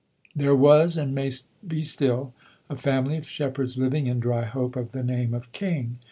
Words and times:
There 0.35 0.55
was 0.55 0.97
and 0.97 1.13
may 1.13 1.29
be 1.67 1.83
still 1.83 2.33
a 2.71 2.75
family 2.75 3.17
of 3.17 3.27
shepherds 3.27 3.77
living 3.77 4.07
in 4.07 4.19
Dryhope 4.19 4.75
of 4.75 4.93
the 4.93 5.03
name 5.03 5.35
of 5.35 5.51
King. 5.51 5.99